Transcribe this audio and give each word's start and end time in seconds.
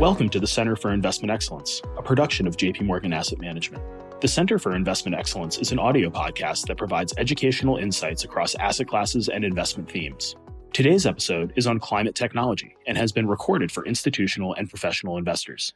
Welcome 0.00 0.28
to 0.30 0.40
the 0.40 0.46
Center 0.48 0.74
for 0.74 0.90
Investment 0.90 1.30
Excellence, 1.30 1.80
a 1.96 2.02
production 2.02 2.48
of 2.48 2.56
JP 2.56 2.82
Morgan 2.82 3.12
Asset 3.12 3.38
Management. 3.38 3.80
The 4.20 4.26
Center 4.26 4.58
for 4.58 4.74
Investment 4.74 5.16
Excellence 5.16 5.58
is 5.58 5.70
an 5.70 5.78
audio 5.78 6.10
podcast 6.10 6.66
that 6.66 6.78
provides 6.78 7.14
educational 7.16 7.76
insights 7.76 8.24
across 8.24 8.56
asset 8.56 8.88
classes 8.88 9.28
and 9.28 9.44
investment 9.44 9.88
themes. 9.88 10.34
Today's 10.72 11.06
episode 11.06 11.52
is 11.54 11.68
on 11.68 11.78
climate 11.78 12.16
technology 12.16 12.74
and 12.88 12.98
has 12.98 13.12
been 13.12 13.28
recorded 13.28 13.70
for 13.70 13.86
institutional 13.86 14.52
and 14.54 14.68
professional 14.68 15.16
investors. 15.16 15.72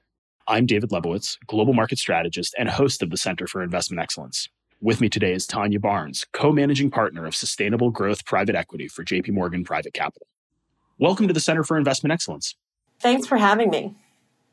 I'm 0.48 0.66
David 0.66 0.91
Lebovitz, 0.91 1.39
global 1.46 1.73
market 1.73 1.98
strategist 1.98 2.57
and 2.59 2.69
host 2.69 3.05
of 3.05 3.11
the 3.11 3.16
Center 3.16 3.46
for 3.46 3.62
Investment 3.62 4.03
Excellence. 4.03 4.48
With 4.80 5.00
me 5.00 5.09
today 5.09 5.32
is 5.32 5.46
Tanya 5.46 5.79
Barnes, 5.79 6.27
co 6.32 6.50
managing 6.50 6.91
partner 6.91 7.25
of 7.25 7.37
Sustainable 7.37 7.93
Growth 7.93 8.25
Private 8.25 8.57
Equity 8.57 8.89
for 8.89 9.05
JP 9.05 9.30
Morgan 9.30 9.62
Private 9.62 9.95
Capital. 9.95 10.27
Welcome 10.98 11.29
to 11.29 11.35
the 11.35 11.41
Center 11.41 11.62
for 11.62 11.79
Investment 11.79 12.12
Excellence. 12.12 12.57
Thanks 13.00 13.25
for 13.25 13.36
having 13.36 13.71
me. 13.71 13.94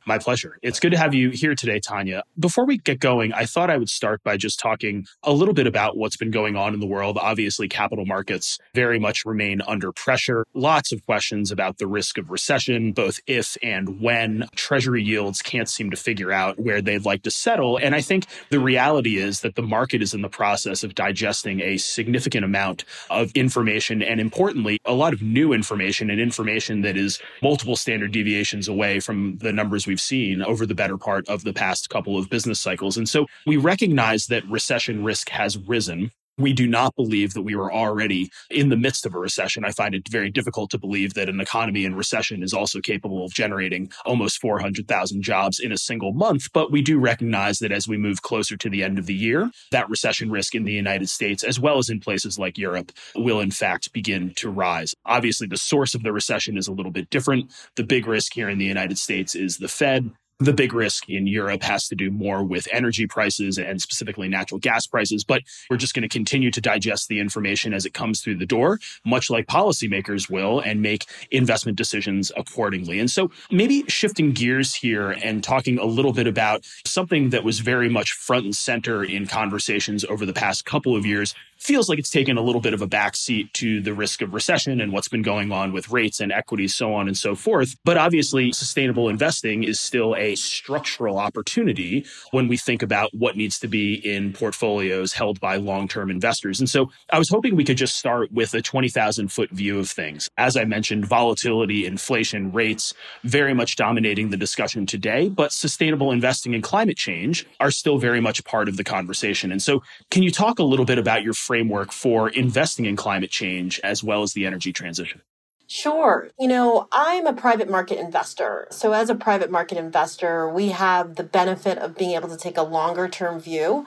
My 0.07 0.19
pleasure. 0.19 0.59
It's 0.61 0.79
good 0.79 0.91
to 0.91 0.99
have 0.99 1.15
you 1.15 1.31
here 1.31 1.55
today, 1.55 1.79
Tanya. 1.79 2.21
Before 2.37 2.63
we 2.63 2.77
get 2.77 2.99
going, 2.99 3.33
I 3.33 3.45
thought 3.45 3.71
I 3.71 3.77
would 3.77 3.89
start 3.89 4.21
by 4.23 4.37
just 4.37 4.59
talking 4.59 5.07
a 5.23 5.33
little 5.33 5.55
bit 5.55 5.65
about 5.65 5.97
what's 5.97 6.15
been 6.15 6.29
going 6.29 6.55
on 6.55 6.75
in 6.75 6.79
the 6.79 6.85
world. 6.85 7.17
Obviously, 7.19 7.67
capital 7.67 8.05
markets 8.05 8.59
very 8.75 8.99
much 8.99 9.25
remain 9.25 9.63
under 9.63 9.91
pressure. 9.91 10.45
Lots 10.53 10.91
of 10.91 11.03
questions 11.07 11.49
about 11.49 11.79
the 11.79 11.87
risk 11.87 12.19
of 12.19 12.29
recession, 12.29 12.91
both 12.91 13.19
if 13.25 13.57
and 13.63 13.99
when. 13.99 14.45
Treasury 14.55 15.01
yields 15.01 15.41
can't 15.41 15.67
seem 15.67 15.89
to 15.89 15.97
figure 15.97 16.31
out 16.31 16.59
where 16.59 16.83
they'd 16.83 17.05
like 17.05 17.23
to 17.23 17.31
settle. 17.31 17.77
And 17.77 17.95
I 17.95 18.01
think 18.01 18.27
the 18.51 18.59
reality 18.59 19.17
is 19.17 19.39
that 19.39 19.55
the 19.55 19.63
market 19.63 20.03
is 20.03 20.13
in 20.13 20.21
the 20.21 20.29
process 20.29 20.83
of 20.83 20.93
digesting 20.93 21.61
a 21.61 21.77
significant 21.77 22.45
amount 22.45 22.85
of 23.09 23.31
information 23.31 24.03
and, 24.03 24.19
importantly, 24.19 24.77
a 24.85 24.93
lot 24.93 25.13
of 25.13 25.23
new 25.23 25.51
information 25.51 26.11
and 26.11 26.21
information 26.21 26.81
that 26.81 26.95
is 26.95 27.19
multiple 27.41 27.75
standard 27.75 28.11
deviations 28.11 28.67
away 28.67 28.99
from 28.99 29.39
the 29.39 29.51
numbers 29.51 29.87
we 29.87 29.94
we've 29.95 30.01
seen 30.01 30.41
over 30.41 30.65
the 30.65 30.75
better 30.75 30.97
part 30.97 31.25
of 31.29 31.45
the 31.45 31.53
past 31.53 31.89
couple 31.89 32.17
of 32.17 32.29
business 32.29 32.59
cycles. 32.59 32.97
And 32.97 33.07
so 33.07 33.27
we 33.45 33.55
recognize 33.55 34.27
that 34.27 34.45
recession 34.49 35.05
risk 35.05 35.29
has 35.29 35.57
risen 35.57 36.11
we 36.37 36.53
do 36.53 36.67
not 36.67 36.95
believe 36.95 37.33
that 37.33 37.43
we 37.43 37.55
were 37.55 37.71
already 37.71 38.29
in 38.49 38.69
the 38.69 38.77
midst 38.77 39.05
of 39.05 39.15
a 39.15 39.19
recession. 39.19 39.63
I 39.63 39.71
find 39.71 39.95
it 39.95 40.07
very 40.09 40.29
difficult 40.29 40.69
to 40.71 40.77
believe 40.77 41.13
that 41.13 41.29
an 41.29 41.39
economy 41.39 41.85
in 41.85 41.95
recession 41.95 42.43
is 42.43 42.53
also 42.53 42.81
capable 42.81 43.23
of 43.23 43.33
generating 43.33 43.91
almost 44.05 44.41
400,000 44.41 45.21
jobs 45.21 45.59
in 45.59 45.71
a 45.71 45.77
single 45.77 46.13
month. 46.13 46.51
But 46.53 46.71
we 46.71 46.81
do 46.81 46.99
recognize 46.99 47.59
that 47.59 47.71
as 47.71 47.87
we 47.87 47.97
move 47.97 48.21
closer 48.21 48.57
to 48.57 48.69
the 48.69 48.83
end 48.83 48.99
of 48.99 49.05
the 49.05 49.13
year, 49.13 49.49
that 49.71 49.89
recession 49.89 50.29
risk 50.29 50.55
in 50.55 50.63
the 50.63 50.73
United 50.73 51.09
States, 51.09 51.43
as 51.43 51.59
well 51.59 51.77
as 51.77 51.89
in 51.89 51.99
places 51.99 52.37
like 52.37 52.57
Europe, 52.57 52.91
will 53.15 53.39
in 53.39 53.51
fact 53.51 53.93
begin 53.93 54.33
to 54.35 54.49
rise. 54.49 54.93
Obviously, 55.05 55.47
the 55.47 55.57
source 55.57 55.95
of 55.95 56.03
the 56.03 56.11
recession 56.11 56.57
is 56.57 56.67
a 56.67 56.73
little 56.73 56.91
bit 56.91 57.09
different. 57.09 57.51
The 57.75 57.83
big 57.83 58.07
risk 58.07 58.33
here 58.33 58.49
in 58.49 58.57
the 58.57 58.65
United 58.65 58.97
States 58.97 59.35
is 59.35 59.57
the 59.57 59.67
Fed. 59.67 60.11
The 60.39 60.51
big 60.51 60.73
risk 60.73 61.07
in 61.07 61.27
Europe 61.27 61.63
has 61.63 61.87
to 61.87 61.95
do 61.95 62.11
more 62.11 62.43
with 62.43 62.67
energy 62.69 63.07
prices 63.07 63.57
and 63.57 63.81
specifically 63.81 64.27
natural 64.27 64.59
gas 64.59 64.85
prices. 64.85 65.23
But 65.23 65.43
we're 65.69 65.77
just 65.77 65.93
going 65.93 66.03
to 66.03 66.09
continue 66.09 66.51
to 66.51 66.59
digest 66.59 67.07
the 67.07 67.21
information 67.21 67.73
as 67.73 67.85
it 67.85 67.93
comes 67.93 68.19
through 68.19 68.37
the 68.37 68.45
door, 68.45 68.79
much 69.05 69.29
like 69.29 69.47
policymakers 69.47 70.29
will, 70.29 70.59
and 70.59 70.81
make 70.81 71.05
investment 71.31 71.77
decisions 71.77 72.33
accordingly. 72.35 72.99
And 72.99 73.09
so 73.09 73.31
maybe 73.49 73.85
shifting 73.87 74.33
gears 74.33 74.75
here 74.75 75.11
and 75.11 75.41
talking 75.41 75.79
a 75.79 75.85
little 75.85 76.11
bit 76.11 76.27
about 76.27 76.65
something 76.85 77.29
that 77.29 77.45
was 77.45 77.59
very 77.59 77.87
much 77.87 78.11
front 78.11 78.43
and 78.43 78.55
center 78.55 79.05
in 79.05 79.27
conversations 79.27 80.03
over 80.03 80.25
the 80.25 80.33
past 80.33 80.65
couple 80.65 80.97
of 80.97 81.05
years, 81.05 81.33
feels 81.57 81.89
like 81.89 81.99
it's 81.99 82.09
taken 82.09 82.37
a 82.37 82.41
little 82.41 82.61
bit 82.61 82.73
of 82.73 82.81
a 82.81 82.87
backseat 82.87 83.51
to 83.53 83.81
the 83.81 83.93
risk 83.93 84.21
of 84.21 84.33
recession 84.33 84.81
and 84.81 84.91
what's 84.91 85.07
been 85.07 85.21
going 85.21 85.51
on 85.51 85.71
with 85.71 85.89
rates 85.89 86.19
and 86.19 86.31
equities, 86.31 86.75
so 86.75 86.93
on 86.93 87.07
and 87.07 87.17
so 87.17 87.35
forth. 87.35 87.75
But 87.83 87.97
obviously, 87.97 88.51
sustainable 88.51 89.09
investing 89.09 89.63
is 89.63 89.79
still 89.79 90.15
a 90.15 90.35
structural 90.35 91.17
opportunity 91.17 92.05
when 92.31 92.47
we 92.47 92.57
think 92.57 92.81
about 92.81 93.13
what 93.13 93.35
needs 93.35 93.59
to 93.59 93.67
be 93.67 93.95
in 93.95 94.33
portfolios 94.33 95.13
held 95.13 95.39
by 95.39 95.55
long 95.55 95.87
term 95.87 96.09
investors. 96.09 96.59
And 96.59 96.69
so 96.69 96.91
I 97.11 97.19
was 97.19 97.29
hoping 97.29 97.55
we 97.55 97.63
could 97.63 97.77
just 97.77 97.97
start 97.97 98.31
with 98.31 98.53
a 98.53 98.61
20,000 98.61 99.31
foot 99.31 99.49
view 99.51 99.79
of 99.79 99.89
things. 99.89 100.29
As 100.37 100.57
I 100.57 100.65
mentioned, 100.65 101.05
volatility, 101.05 101.85
inflation, 101.85 102.51
rates 102.51 102.93
very 103.23 103.53
much 103.53 103.75
dominating 103.75 104.29
the 104.29 104.37
discussion 104.37 104.85
today, 104.85 105.29
but 105.29 105.51
sustainable 105.51 106.11
investing 106.11 106.53
and 106.53 106.63
climate 106.63 106.97
change 106.97 107.45
are 107.59 107.71
still 107.71 107.97
very 107.97 108.19
much 108.19 108.43
part 108.45 108.67
of 108.67 108.77
the 108.77 108.83
conversation. 108.83 109.51
And 109.51 109.61
so, 109.61 109.83
can 110.11 110.23
you 110.23 110.31
talk 110.31 110.59
a 110.59 110.63
little 110.63 110.85
bit 110.85 110.97
about 110.97 111.23
your 111.23 111.33
framework 111.45 111.91
for 111.91 112.29
investing 112.29 112.85
in 112.85 112.95
climate 112.95 113.31
change 113.31 113.79
as 113.83 114.03
well 114.03 114.23
as 114.23 114.33
the 114.33 114.45
energy 114.45 114.73
transition? 114.73 115.21
Sure. 115.67 116.29
You 116.39 116.47
know, 116.47 116.87
I'm 116.91 117.25
a 117.25 117.33
private 117.33 117.69
market 117.69 117.99
investor. 117.99 118.67
So, 118.69 118.93
as 118.93 119.09
a 119.09 119.15
private 119.15 119.49
market 119.49 119.79
investor, 119.79 120.47
we 120.47 120.69
have 120.69 121.15
the 121.15 121.23
benefit 121.23 121.79
of 121.79 121.97
being 121.97 122.11
able 122.11 122.29
to 122.29 122.37
take 122.37 122.57
a 122.57 122.61
longer 122.61 123.07
term 123.07 123.39
view 123.39 123.85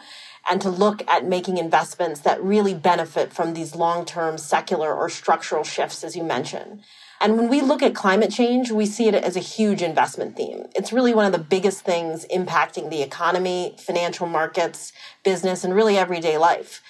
and 0.51 0.61
to 0.61 0.71
look 0.71 1.07
at 1.09 1.25
making 1.25 1.59
investments 1.59 2.21
that 2.21 2.43
really 2.43 2.75
benefit 2.75 3.33
from 3.33 3.55
these 3.55 3.77
long 3.77 4.05
term 4.05 4.39
secular 4.39 4.93
or 4.93 5.09
structural 5.09 5.63
shifts, 5.63 6.03
as 6.03 6.17
you 6.17 6.25
mentioned. 6.25 6.83
And 7.21 7.37
when 7.37 7.49
we 7.49 7.61
look 7.61 7.83
at 7.83 7.95
climate 7.95 8.31
change, 8.31 8.71
we 8.71 8.87
see 8.87 9.09
it 9.09 9.15
as 9.15 9.37
a 9.37 9.41
huge 9.41 9.83
investment 9.83 10.37
theme. 10.37 10.67
It's 10.75 10.93
really 10.93 11.15
one 11.15 11.27
of 11.27 11.33
the 11.33 11.39
biggest 11.39 11.85
things 11.85 12.25
impacting 12.33 12.91
the 12.91 13.03
economy, 13.03 13.75
financial 13.79 14.27
markets, 14.29 14.93
business, 15.25 15.65
and 15.65 15.75
really 15.75 15.99
everyday 15.99 16.39
life. 16.39 16.81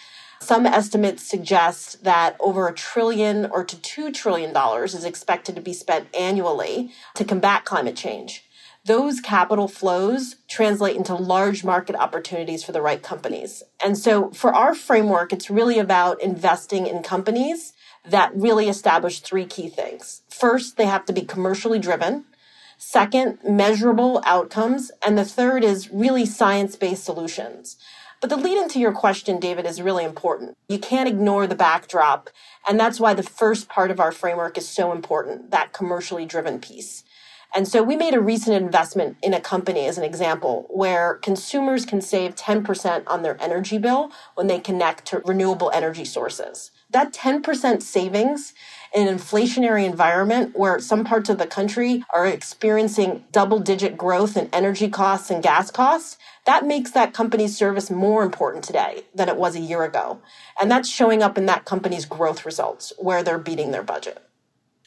Some 0.41 0.67
estimates 0.67 1.23
suggest 1.23 2.05
that 2.05 2.37
over 2.41 2.69
a 2.69 2.75
trillion 2.75 3.47
or 3.47 3.65
to 3.65 3.81
two 3.81 4.13
trillion 4.13 4.53
dollars 4.53 4.95
is 4.95 5.05
expected 5.05 5.55
to 5.57 5.61
be 5.61 5.73
spent 5.73 6.09
annually 6.15 6.93
to 7.15 7.25
combat 7.25 7.65
climate 7.65 7.97
change. 7.97 8.45
Those 8.85 9.21
capital 9.21 9.69
flows 9.69 10.37
translate 10.49 10.97
into 10.97 11.15
large 11.15 11.65
market 11.65 11.97
opportunities 11.97 12.65
for 12.65 12.73
the 12.73 12.81
right 12.81 13.03
companies. 13.03 13.63
And 13.85 13.99
so 13.99 14.31
for 14.31 14.55
our 14.55 14.75
framework, 14.75 15.33
it's 15.33 15.51
really 15.51 15.79
about 15.79 16.23
investing 16.23 16.87
in 16.87 17.03
companies 17.03 17.75
that 18.09 18.35
really 18.35 18.69
establish 18.69 19.21
three 19.21 19.45
key 19.45 19.69
things. 19.69 20.23
First, 20.31 20.77
they 20.77 20.87
have 20.87 21.05
to 21.07 21.13
be 21.13 21.23
commercially 21.23 21.79
driven. 21.79 22.25
Second, 22.79 23.41
measurable 23.47 24.23
outcomes. 24.25 24.91
And 25.05 25.19
the 25.19 25.25
third 25.25 25.65
is 25.65 25.91
really 25.91 26.25
science 26.25 26.77
based 26.77 27.05
solutions. 27.05 27.77
But 28.21 28.31
the 28.31 28.37
lead 28.37 28.59
into 28.59 28.81
your 28.81 28.93
question, 28.93 29.39
David, 29.39 29.65
is 29.65 29.81
really 29.81 30.05
important. 30.05 30.57
You 30.69 30.79
can't 30.79 31.09
ignore 31.09 31.47
the 31.47 31.55
backdrop. 31.55 32.31
And 32.69 32.79
that's 32.79 32.99
why 32.99 33.15
the 33.15 33.23
first 33.23 33.69
part 33.69 33.91
of 33.91 34.01
our 34.01 34.13
framework 34.13 34.59
is 34.59 34.69
so 34.69 34.93
important, 34.93 35.51
that 35.51 35.73
commercially 35.73 36.27
driven 36.27 36.59
piece. 36.59 37.05
And 37.55 37.67
so 37.67 37.83
we 37.83 37.97
made 37.97 38.13
a 38.15 38.21
recent 38.21 38.57
investment 38.57 39.17
in 39.23 39.33
a 39.33 39.41
company 39.41 39.87
as 39.87 39.97
an 39.97 40.05
example 40.05 40.67
where 40.69 41.15
consumers 41.15 41.87
can 41.87 42.03
save 42.03 42.35
10% 42.35 43.05
on 43.07 43.23
their 43.23 43.41
energy 43.43 43.79
bill 43.79 44.13
when 44.35 44.49
they 44.49 44.59
connect 44.59 45.07
to 45.07 45.23
renewable 45.25 45.71
energy 45.73 46.05
sources. 46.05 46.71
That 46.91 47.15
10% 47.15 47.83
savings 47.83 48.53
in 48.53 48.55
an 48.95 49.07
inflationary 49.07 49.85
environment 49.85 50.57
where 50.57 50.79
some 50.81 51.05
parts 51.05 51.29
of 51.29 51.39
the 51.39 51.47
country 51.47 52.05
are 52.13 52.27
experiencing 52.27 53.25
double 53.33 53.59
digit 53.59 53.97
growth 53.97 54.37
in 54.37 54.49
energy 54.53 54.89
costs 54.89 55.31
and 55.31 55.43
gas 55.43 55.71
costs, 55.71 56.17
that 56.47 56.67
makes 56.67 56.91
that 56.93 57.13
company's 57.13 57.57
service 57.57 57.91
more 57.91 58.23
important 58.23 58.65
today 58.65 59.05
than 59.15 59.29
it 59.29 59.37
was 59.37 59.55
a 59.55 59.61
year 59.61 59.85
ago. 59.85 60.21
And 60.61 60.71
that's 60.71 60.89
showing 60.89 61.23
up 61.23 61.37
in 61.37 61.47
that 61.47 61.65
company's 61.65 62.07
growth 62.07 62.47
results 62.47 62.93
where 62.99 63.23
they're 63.23 63.39
beating 63.39 63.71
their 63.71 63.83
budget. 63.83 64.28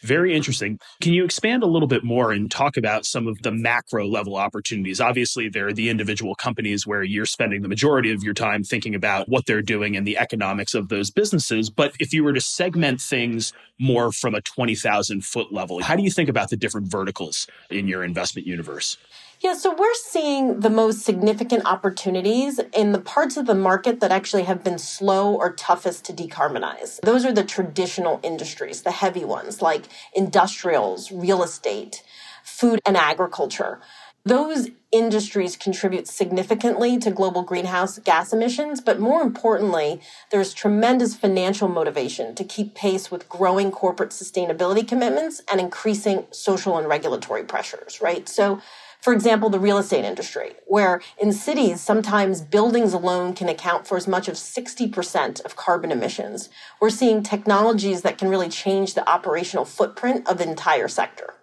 Very 0.03 0.35
interesting. 0.35 0.79
Can 0.99 1.13
you 1.13 1.23
expand 1.23 1.61
a 1.61 1.67
little 1.67 1.87
bit 1.87 2.03
more 2.03 2.31
and 2.31 2.49
talk 2.49 2.75
about 2.75 3.05
some 3.05 3.27
of 3.27 3.41
the 3.43 3.51
macro 3.51 4.07
level 4.07 4.35
opportunities? 4.35 4.99
Obviously, 4.99 5.47
there 5.47 5.67
are 5.67 5.73
the 5.73 5.89
individual 5.89 6.33
companies 6.33 6.87
where 6.87 7.03
you're 7.03 7.25
spending 7.25 7.61
the 7.61 7.67
majority 7.67 8.11
of 8.11 8.23
your 8.23 8.33
time 8.33 8.63
thinking 8.63 8.95
about 8.95 9.29
what 9.29 9.45
they're 9.45 9.61
doing 9.61 9.95
and 9.95 10.07
the 10.07 10.17
economics 10.17 10.73
of 10.73 10.89
those 10.89 11.11
businesses. 11.11 11.69
But 11.69 11.93
if 11.99 12.13
you 12.13 12.23
were 12.23 12.33
to 12.33 12.41
segment 12.41 12.99
things 12.99 13.53
more 13.79 14.11
from 14.11 14.33
a 14.33 14.41
20,000 14.41 15.23
foot 15.23 15.53
level, 15.53 15.81
how 15.81 15.95
do 15.95 16.03
you 16.03 16.11
think 16.11 16.29
about 16.29 16.49
the 16.49 16.57
different 16.57 16.89
verticals 16.89 17.47
in 17.69 17.87
your 17.87 18.03
investment 18.03 18.47
universe? 18.47 18.97
Yeah, 19.41 19.55
so 19.55 19.73
we're 19.73 19.95
seeing 19.95 20.59
the 20.59 20.69
most 20.69 21.01
significant 21.01 21.65
opportunities 21.65 22.59
in 22.75 22.91
the 22.91 23.01
parts 23.01 23.37
of 23.37 23.47
the 23.47 23.55
market 23.55 23.99
that 23.99 24.11
actually 24.11 24.43
have 24.43 24.63
been 24.63 24.77
slow 24.77 25.33
or 25.33 25.53
toughest 25.53 26.05
to 26.05 26.13
decarbonize. 26.13 27.01
Those 27.01 27.25
are 27.25 27.31
the 27.31 27.43
traditional 27.43 28.19
industries, 28.21 28.83
the 28.83 28.91
heavy 28.91 29.25
ones 29.25 29.59
like 29.59 29.85
industrials, 30.13 31.11
real 31.11 31.43
estate, 31.43 32.03
food 32.43 32.79
and 32.85 32.97
agriculture. 32.97 33.79
Those 34.23 34.69
industries 34.91 35.57
contribute 35.57 36.07
significantly 36.07 36.99
to 36.99 37.09
global 37.09 37.41
greenhouse 37.41 37.97
gas 37.97 38.31
emissions, 38.31 38.79
but 38.79 38.99
more 38.99 39.23
importantly, 39.23 39.99
there's 40.29 40.53
tremendous 40.53 41.15
financial 41.15 41.67
motivation 41.67 42.35
to 42.35 42.43
keep 42.43 42.75
pace 42.75 43.09
with 43.09 43.27
growing 43.27 43.71
corporate 43.71 44.11
sustainability 44.11 44.87
commitments 44.87 45.41
and 45.51 45.59
increasing 45.59 46.27
social 46.29 46.77
and 46.77 46.87
regulatory 46.87 47.43
pressures, 47.43 47.99
right? 47.99 48.29
So 48.29 48.61
for 49.01 49.13
example, 49.13 49.49
the 49.49 49.59
real 49.59 49.79
estate 49.79 50.05
industry, 50.05 50.53
where 50.67 51.01
in 51.19 51.33
cities, 51.33 51.81
sometimes 51.81 52.41
buildings 52.41 52.93
alone 52.93 53.33
can 53.33 53.49
account 53.49 53.87
for 53.87 53.97
as 53.97 54.07
much 54.07 54.29
as 54.29 54.39
60% 54.39 55.43
of 55.43 55.55
carbon 55.55 55.91
emissions. 55.91 56.49
We're 56.79 56.91
seeing 56.91 57.23
technologies 57.23 58.03
that 58.03 58.19
can 58.19 58.29
really 58.29 58.49
change 58.49 58.93
the 58.93 59.07
operational 59.09 59.65
footprint 59.65 60.27
of 60.27 60.37
the 60.37 60.47
entire 60.47 60.87
sector. 60.87 61.33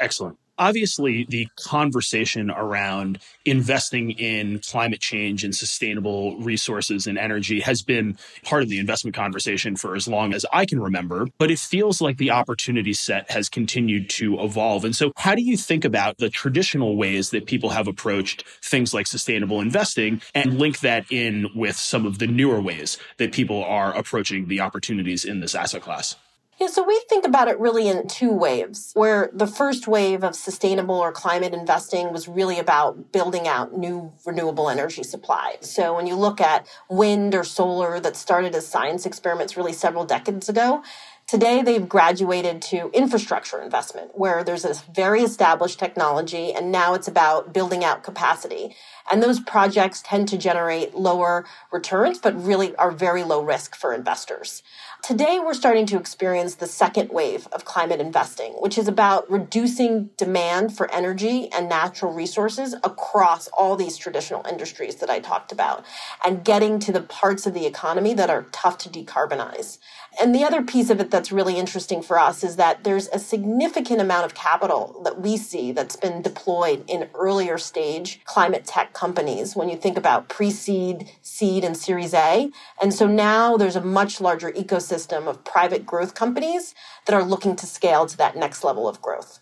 Excellent. 0.00 0.38
Obviously 0.62 1.26
the 1.28 1.48
conversation 1.56 2.48
around 2.48 3.18
investing 3.44 4.12
in 4.12 4.60
climate 4.60 5.00
change 5.00 5.42
and 5.42 5.54
sustainable 5.54 6.38
resources 6.38 7.08
and 7.08 7.18
energy 7.18 7.58
has 7.58 7.82
been 7.82 8.16
part 8.44 8.62
of 8.62 8.68
the 8.68 8.78
investment 8.78 9.16
conversation 9.16 9.74
for 9.74 9.96
as 9.96 10.06
long 10.06 10.32
as 10.32 10.46
I 10.52 10.64
can 10.64 10.80
remember, 10.80 11.26
but 11.38 11.50
it 11.50 11.58
feels 11.58 12.00
like 12.00 12.16
the 12.16 12.30
opportunity 12.30 12.92
set 12.92 13.28
has 13.32 13.48
continued 13.48 14.08
to 14.10 14.38
evolve. 14.40 14.84
And 14.84 14.94
so 14.94 15.12
how 15.16 15.34
do 15.34 15.42
you 15.42 15.56
think 15.56 15.84
about 15.84 16.18
the 16.18 16.30
traditional 16.30 16.96
ways 16.96 17.30
that 17.30 17.46
people 17.46 17.70
have 17.70 17.88
approached 17.88 18.44
things 18.62 18.94
like 18.94 19.08
sustainable 19.08 19.60
investing 19.60 20.22
and 20.32 20.60
link 20.60 20.78
that 20.80 21.10
in 21.10 21.48
with 21.56 21.74
some 21.76 22.06
of 22.06 22.20
the 22.20 22.28
newer 22.28 22.60
ways 22.60 22.98
that 23.16 23.32
people 23.32 23.64
are 23.64 23.92
approaching 23.96 24.46
the 24.46 24.60
opportunities 24.60 25.24
in 25.24 25.40
this 25.40 25.56
asset 25.56 25.82
class? 25.82 26.14
Yeah, 26.62 26.68
so 26.68 26.84
we 26.84 27.02
think 27.08 27.26
about 27.26 27.48
it 27.48 27.58
really 27.58 27.88
in 27.88 28.06
two 28.06 28.30
waves, 28.30 28.92
where 28.94 29.30
the 29.32 29.48
first 29.48 29.88
wave 29.88 30.22
of 30.22 30.36
sustainable 30.36 30.94
or 30.94 31.10
climate 31.10 31.54
investing 31.54 32.12
was 32.12 32.28
really 32.28 32.60
about 32.60 33.10
building 33.10 33.48
out 33.48 33.76
new 33.76 34.12
renewable 34.24 34.70
energy 34.70 35.02
supply. 35.02 35.56
So 35.58 35.96
when 35.96 36.06
you 36.06 36.14
look 36.14 36.40
at 36.40 36.68
wind 36.88 37.34
or 37.34 37.42
solar 37.42 37.98
that 37.98 38.14
started 38.14 38.54
as 38.54 38.64
science 38.64 39.06
experiments 39.06 39.56
really 39.56 39.72
several 39.72 40.04
decades 40.04 40.48
ago, 40.48 40.84
Today, 41.28 41.62
they've 41.62 41.88
graduated 41.88 42.60
to 42.60 42.90
infrastructure 42.92 43.62
investment, 43.62 44.10
where 44.18 44.44
there's 44.44 44.64
this 44.64 44.82
very 44.82 45.22
established 45.22 45.78
technology, 45.78 46.52
and 46.52 46.70
now 46.70 46.92
it's 46.92 47.08
about 47.08 47.54
building 47.54 47.82
out 47.84 48.02
capacity. 48.02 48.76
And 49.10 49.22
those 49.22 49.40
projects 49.40 50.02
tend 50.02 50.28
to 50.28 50.38
generate 50.38 50.94
lower 50.94 51.44
returns, 51.72 52.18
but 52.18 52.40
really 52.42 52.74
are 52.76 52.90
very 52.90 53.22
low 53.22 53.42
risk 53.42 53.74
for 53.74 53.92
investors. 53.92 54.62
Today, 55.02 55.40
we're 55.40 55.54
starting 55.54 55.86
to 55.86 55.98
experience 55.98 56.54
the 56.54 56.66
second 56.66 57.10
wave 57.10 57.48
of 57.48 57.64
climate 57.64 58.00
investing, 58.00 58.52
which 58.60 58.78
is 58.78 58.86
about 58.86 59.28
reducing 59.28 60.10
demand 60.16 60.76
for 60.76 60.88
energy 60.92 61.50
and 61.52 61.68
natural 61.68 62.12
resources 62.12 62.74
across 62.84 63.48
all 63.48 63.74
these 63.74 63.96
traditional 63.96 64.46
industries 64.46 64.96
that 64.96 65.10
I 65.10 65.18
talked 65.18 65.50
about 65.50 65.84
and 66.24 66.44
getting 66.44 66.78
to 66.80 66.92
the 66.92 67.00
parts 67.00 67.46
of 67.46 67.54
the 67.54 67.66
economy 67.66 68.14
that 68.14 68.30
are 68.30 68.46
tough 68.52 68.78
to 68.78 68.88
decarbonize. 68.88 69.78
And 70.20 70.34
the 70.34 70.44
other 70.44 70.62
piece 70.62 70.90
of 70.90 71.00
it 71.00 71.10
that's 71.10 71.32
really 71.32 71.58
interesting 71.58 72.02
for 72.02 72.18
us 72.18 72.44
is 72.44 72.56
that 72.56 72.84
there's 72.84 73.08
a 73.08 73.18
significant 73.18 74.00
amount 74.00 74.26
of 74.26 74.34
capital 74.34 75.00
that 75.04 75.20
we 75.20 75.36
see 75.36 75.72
that's 75.72 75.96
been 75.96 76.22
deployed 76.22 76.84
in 76.86 77.08
earlier 77.14 77.58
stage 77.58 78.20
climate 78.24 78.66
companies 78.92 79.56
when 79.56 79.68
you 79.68 79.76
think 79.76 79.96
about 79.96 80.28
pre 80.28 80.50
seed, 80.50 81.10
seed, 81.22 81.64
and 81.64 81.76
series 81.76 82.14
A. 82.14 82.50
And 82.80 82.92
so 82.92 83.06
now 83.06 83.56
there's 83.56 83.76
a 83.76 83.80
much 83.80 84.20
larger 84.20 84.50
ecosystem 84.52 85.26
of 85.26 85.44
private 85.44 85.84
growth 85.84 86.14
companies 86.14 86.74
that 87.06 87.14
are 87.14 87.24
looking 87.24 87.56
to 87.56 87.66
scale 87.66 88.06
to 88.06 88.16
that 88.18 88.36
next 88.36 88.64
level 88.64 88.88
of 88.88 89.00
growth. 89.00 89.40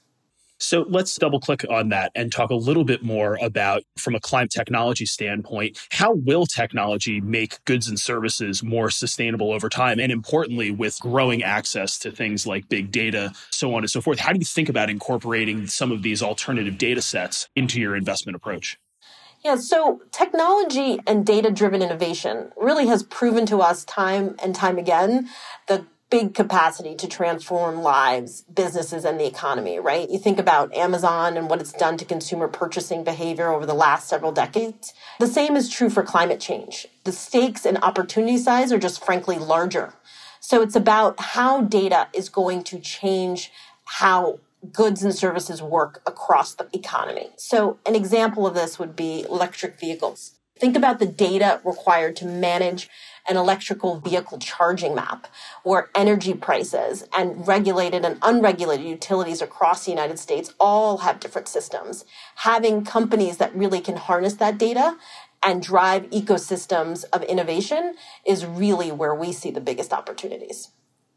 So 0.62 0.84
let's 0.90 1.16
double 1.16 1.40
click 1.40 1.64
on 1.70 1.88
that 1.88 2.12
and 2.14 2.30
talk 2.30 2.50
a 2.50 2.54
little 2.54 2.84
bit 2.84 3.02
more 3.02 3.38
about, 3.40 3.82
from 3.96 4.14
a 4.14 4.20
climate 4.20 4.50
technology 4.50 5.06
standpoint, 5.06 5.78
how 5.90 6.12
will 6.12 6.44
technology 6.44 7.18
make 7.22 7.64
goods 7.64 7.88
and 7.88 7.98
services 7.98 8.62
more 8.62 8.90
sustainable 8.90 9.52
over 9.52 9.70
time? 9.70 9.98
And 9.98 10.12
importantly, 10.12 10.70
with 10.70 11.00
growing 11.00 11.42
access 11.42 11.98
to 12.00 12.10
things 12.10 12.46
like 12.46 12.68
big 12.68 12.92
data, 12.92 13.32
so 13.50 13.74
on 13.74 13.82
and 13.82 13.90
so 13.90 14.02
forth, 14.02 14.18
how 14.18 14.34
do 14.34 14.38
you 14.38 14.44
think 14.44 14.68
about 14.68 14.90
incorporating 14.90 15.66
some 15.66 15.90
of 15.90 16.02
these 16.02 16.22
alternative 16.22 16.76
data 16.76 17.00
sets 17.00 17.48
into 17.56 17.80
your 17.80 17.96
investment 17.96 18.36
approach? 18.36 18.78
Yeah, 19.42 19.56
so 19.56 20.02
technology 20.12 21.00
and 21.06 21.24
data 21.24 21.50
driven 21.50 21.80
innovation 21.80 22.52
really 22.58 22.88
has 22.88 23.02
proven 23.02 23.46
to 23.46 23.58
us 23.58 23.84
time 23.84 24.36
and 24.42 24.54
time 24.54 24.76
again 24.76 25.30
the 25.66 25.86
big 26.10 26.34
capacity 26.34 26.94
to 26.96 27.06
transform 27.06 27.82
lives, 27.82 28.42
businesses, 28.42 29.04
and 29.04 29.18
the 29.18 29.26
economy, 29.26 29.78
right? 29.78 30.10
You 30.10 30.18
think 30.18 30.38
about 30.38 30.74
Amazon 30.74 31.36
and 31.36 31.48
what 31.48 31.60
it's 31.60 31.72
done 31.72 31.96
to 31.98 32.04
consumer 32.04 32.48
purchasing 32.48 33.02
behavior 33.04 33.48
over 33.48 33.64
the 33.64 33.74
last 33.74 34.08
several 34.08 34.32
decades. 34.32 34.92
The 35.20 35.28
same 35.28 35.56
is 35.56 35.70
true 35.70 35.88
for 35.88 36.02
climate 36.02 36.40
change. 36.40 36.86
The 37.04 37.12
stakes 37.12 37.64
and 37.64 37.78
opportunity 37.78 38.38
size 38.38 38.72
are 38.72 38.78
just 38.78 39.02
frankly 39.02 39.38
larger. 39.38 39.94
So 40.40 40.62
it's 40.62 40.76
about 40.76 41.18
how 41.20 41.62
data 41.62 42.08
is 42.12 42.28
going 42.28 42.64
to 42.64 42.78
change 42.78 43.52
how 43.84 44.40
goods 44.72 45.02
and 45.02 45.14
services 45.14 45.62
work 45.62 46.02
across 46.06 46.54
the 46.54 46.68
economy. 46.72 47.30
So 47.36 47.78
an 47.86 47.94
example 47.94 48.46
of 48.46 48.54
this 48.54 48.78
would 48.78 48.94
be 48.94 49.22
electric 49.22 49.78
vehicles. 49.78 50.32
Think 50.58 50.76
about 50.76 50.98
the 50.98 51.06
data 51.06 51.60
required 51.64 52.16
to 52.16 52.26
manage 52.26 52.90
an 53.26 53.38
electrical 53.38 53.98
vehicle 53.98 54.38
charging 54.38 54.94
map 54.94 55.26
where 55.62 55.88
energy 55.94 56.34
prices 56.34 57.04
and 57.16 57.46
regulated 57.48 58.04
and 58.04 58.18
unregulated 58.20 58.84
utilities 58.84 59.40
across 59.40 59.84
the 59.84 59.90
United 59.90 60.18
States 60.18 60.52
all 60.60 60.98
have 60.98 61.20
different 61.20 61.48
systems. 61.48 62.04
Having 62.36 62.84
companies 62.84 63.38
that 63.38 63.54
really 63.56 63.80
can 63.80 63.96
harness 63.96 64.34
that 64.34 64.58
data 64.58 64.98
and 65.42 65.62
drive 65.62 66.10
ecosystems 66.10 67.04
of 67.12 67.22
innovation 67.22 67.94
is 68.26 68.44
really 68.44 68.92
where 68.92 69.14
we 69.14 69.32
see 69.32 69.50
the 69.50 69.60
biggest 69.62 69.94
opportunities. 69.94 70.68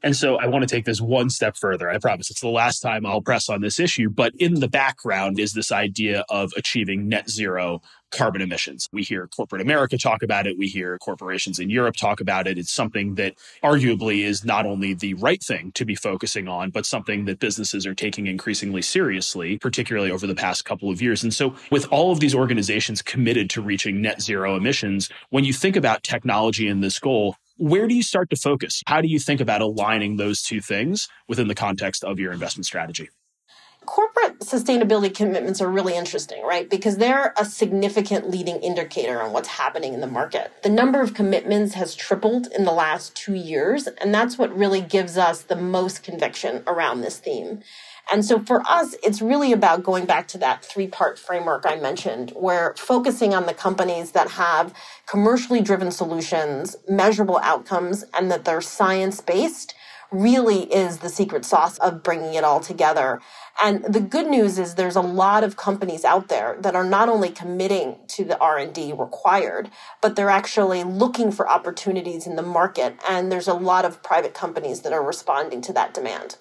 And 0.03 0.15
so 0.15 0.35
I 0.35 0.47
want 0.47 0.67
to 0.67 0.75
take 0.75 0.83
this 0.83 0.99
one 0.99 1.29
step 1.29 1.55
further. 1.55 1.89
I 1.89 1.97
promise 1.97 2.29
it's 2.29 2.41
the 2.41 2.49
last 2.49 2.81
time 2.81 3.05
I'll 3.05 3.21
press 3.21 3.47
on 3.47 3.61
this 3.61 3.79
issue, 3.79 4.09
but 4.09 4.33
in 4.37 4.59
the 4.59 4.67
background 4.67 5.39
is 5.39 5.53
this 5.53 5.71
idea 5.71 6.25
of 6.29 6.51
achieving 6.57 7.07
net 7.07 7.29
zero 7.29 7.81
carbon 8.13 8.41
emissions. 8.41 8.87
We 8.91 9.01
hear 9.01 9.27
corporate 9.27 9.61
America 9.61 9.97
talk 9.97 10.21
about 10.21 10.45
it. 10.45 10.57
We 10.57 10.67
hear 10.67 10.97
corporations 10.99 11.57
in 11.57 11.69
Europe 11.69 11.95
talk 11.95 12.21
about 12.21 12.47
it. 12.47 12.57
It's 12.57 12.71
something 12.71 13.15
that 13.15 13.33
arguably 13.63 14.23
is 14.23 14.45
not 14.45 14.65
only 14.65 14.93
the 14.93 15.15
right 15.15 15.41
thing 15.41 15.71
to 15.73 15.83
be 15.83 15.95
focusing 15.95 16.47
on, 16.47 16.69
but 16.69 16.85
something 16.85 17.25
that 17.25 17.39
businesses 17.39 17.87
are 17.87 17.95
taking 17.95 18.27
increasingly 18.27 18.83
seriously, 18.83 19.57
particularly 19.57 20.11
over 20.11 20.27
the 20.27 20.35
past 20.35 20.63
couple 20.63 20.91
of 20.91 21.01
years. 21.01 21.23
And 21.23 21.33
so 21.33 21.55
with 21.71 21.87
all 21.91 22.11
of 22.11 22.19
these 22.19 22.35
organizations 22.35 23.01
committed 23.01 23.49
to 23.51 23.61
reaching 23.61 24.01
net 24.01 24.21
zero 24.21 24.55
emissions, 24.55 25.09
when 25.31 25.43
you 25.43 25.53
think 25.53 25.75
about 25.75 26.03
technology 26.03 26.67
and 26.67 26.83
this 26.83 26.99
goal, 26.99 27.35
where 27.57 27.87
do 27.87 27.95
you 27.95 28.03
start 28.03 28.29
to 28.31 28.35
focus? 28.35 28.81
How 28.87 29.01
do 29.01 29.07
you 29.07 29.19
think 29.19 29.41
about 29.41 29.61
aligning 29.61 30.17
those 30.17 30.41
two 30.41 30.61
things 30.61 31.07
within 31.27 31.47
the 31.47 31.55
context 31.55 32.03
of 32.03 32.19
your 32.19 32.31
investment 32.31 32.65
strategy? 32.65 33.09
Corporate 33.85 34.39
sustainability 34.39 35.13
commitments 35.13 35.59
are 35.61 35.69
really 35.69 35.95
interesting, 35.95 36.41
right? 36.43 36.69
Because 36.69 36.97
they're 36.97 37.33
a 37.37 37.43
significant 37.43 38.29
leading 38.29 38.61
indicator 38.61 39.21
on 39.21 39.33
what's 39.33 39.49
happening 39.49 39.93
in 39.93 39.99
the 39.99 40.07
market. 40.07 40.53
The 40.63 40.69
number 40.69 41.01
of 41.01 41.13
commitments 41.13 41.73
has 41.73 41.93
tripled 41.93 42.47
in 42.47 42.63
the 42.63 42.71
last 42.71 43.13
two 43.13 43.33
years, 43.33 43.87
and 43.87 44.13
that's 44.13 44.37
what 44.37 44.55
really 44.55 44.79
gives 44.79 45.17
us 45.17 45.41
the 45.41 45.57
most 45.57 46.01
conviction 46.01 46.63
around 46.65 47.01
this 47.01 47.17
theme. 47.19 47.61
And 48.13 48.23
so 48.23 48.37
for 48.37 48.61
us, 48.67 48.93
it's 49.01 49.23
really 49.23 49.53
about 49.53 49.81
going 49.81 50.05
back 50.05 50.27
to 50.27 50.37
that 50.37 50.63
three 50.63 50.85
part 50.85 51.17
framework 51.17 51.65
I 51.65 51.77
mentioned, 51.77 52.29
where 52.35 52.75
focusing 52.77 53.33
on 53.33 53.47
the 53.47 53.55
companies 53.55 54.11
that 54.11 54.29
have 54.29 54.71
commercially 55.07 55.61
driven 55.61 55.89
solutions, 55.89 56.75
measurable 56.87 57.39
outcomes, 57.39 58.05
and 58.15 58.29
that 58.29 58.45
they're 58.45 58.61
science 58.61 59.19
based 59.19 59.73
really 60.11 60.71
is 60.71 60.99
the 60.99 61.09
secret 61.09 61.43
sauce 61.43 61.79
of 61.79 62.03
bringing 62.03 62.35
it 62.35 62.43
all 62.43 62.59
together. 62.59 63.19
And 63.63 63.83
the 63.83 63.99
good 63.99 64.27
news 64.27 64.59
is 64.59 64.75
there's 64.75 64.95
a 64.95 65.01
lot 65.01 65.43
of 65.43 65.57
companies 65.57 66.05
out 66.05 66.27
there 66.27 66.55
that 66.59 66.75
are 66.75 66.85
not 66.85 67.09
only 67.09 67.29
committing 67.29 67.95
to 68.09 68.23
the 68.23 68.37
R&D 68.37 68.93
required, 68.93 69.71
but 70.03 70.15
they're 70.15 70.29
actually 70.29 70.83
looking 70.83 71.31
for 71.31 71.49
opportunities 71.49 72.27
in 72.27 72.35
the 72.35 72.43
market 72.43 72.95
and 73.09 73.31
there's 73.31 73.47
a 73.47 73.55
lot 73.55 73.85
of 73.85 74.03
private 74.03 74.35
companies 74.35 74.81
that 74.81 74.93
are 74.93 75.03
responding 75.03 75.61
to 75.61 75.73
that 75.73 75.95
demand. 75.95 76.37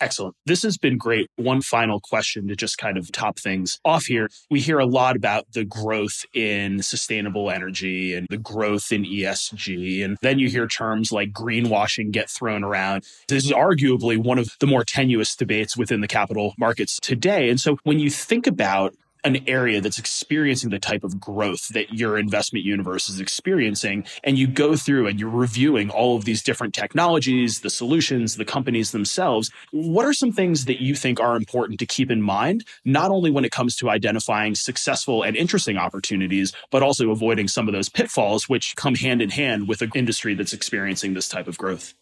Excellent. 0.00 0.36
This 0.46 0.62
has 0.62 0.78
been 0.78 0.96
great. 0.96 1.28
One 1.36 1.60
final 1.60 2.00
question 2.00 2.46
to 2.48 2.56
just 2.56 2.78
kind 2.78 2.96
of 2.96 3.10
top 3.10 3.38
things 3.38 3.78
off 3.84 4.04
here. 4.04 4.28
We 4.50 4.60
hear 4.60 4.78
a 4.78 4.86
lot 4.86 5.16
about 5.16 5.46
the 5.52 5.64
growth 5.64 6.24
in 6.32 6.82
sustainable 6.82 7.50
energy 7.50 8.14
and 8.14 8.26
the 8.30 8.38
growth 8.38 8.92
in 8.92 9.04
ESG. 9.04 10.04
And 10.04 10.16
then 10.22 10.38
you 10.38 10.48
hear 10.48 10.68
terms 10.68 11.10
like 11.10 11.32
greenwashing 11.32 12.12
get 12.12 12.30
thrown 12.30 12.62
around. 12.62 13.04
This 13.26 13.44
is 13.44 13.52
arguably 13.52 14.16
one 14.16 14.38
of 14.38 14.50
the 14.60 14.66
more 14.66 14.84
tenuous 14.84 15.34
debates 15.34 15.76
within 15.76 16.00
the 16.00 16.08
capital 16.08 16.54
markets 16.58 16.98
today. 17.00 17.50
And 17.50 17.60
so 17.60 17.78
when 17.82 17.98
you 17.98 18.10
think 18.10 18.46
about 18.46 18.94
an 19.28 19.46
area 19.46 19.80
that's 19.80 19.98
experiencing 19.98 20.70
the 20.70 20.78
type 20.78 21.04
of 21.04 21.20
growth 21.20 21.68
that 21.68 21.92
your 21.92 22.18
investment 22.18 22.64
universe 22.64 23.08
is 23.10 23.20
experiencing 23.20 24.04
and 24.24 24.38
you 24.38 24.46
go 24.46 24.74
through 24.74 25.06
and 25.06 25.20
you're 25.20 25.28
reviewing 25.28 25.90
all 25.90 26.16
of 26.16 26.24
these 26.24 26.42
different 26.42 26.74
technologies 26.74 27.60
the 27.60 27.68
solutions 27.70 28.36
the 28.36 28.44
companies 28.44 28.90
themselves 28.90 29.50
what 29.70 30.06
are 30.06 30.14
some 30.14 30.32
things 30.32 30.64
that 30.64 30.82
you 30.82 30.94
think 30.94 31.20
are 31.20 31.36
important 31.36 31.78
to 31.78 31.86
keep 31.86 32.10
in 32.10 32.22
mind 32.22 32.64
not 32.86 33.10
only 33.10 33.30
when 33.30 33.44
it 33.44 33.52
comes 33.52 33.76
to 33.76 33.90
identifying 33.90 34.54
successful 34.54 35.22
and 35.22 35.36
interesting 35.36 35.76
opportunities 35.76 36.52
but 36.70 36.82
also 36.82 37.10
avoiding 37.10 37.46
some 37.46 37.68
of 37.68 37.74
those 37.74 37.90
pitfalls 37.90 38.48
which 38.48 38.74
come 38.76 38.94
hand 38.94 39.20
in 39.20 39.30
hand 39.30 39.68
with 39.68 39.82
an 39.82 39.92
industry 39.94 40.34
that's 40.34 40.54
experiencing 40.54 41.12
this 41.12 41.28
type 41.28 41.46
of 41.46 41.58
growth 41.58 41.94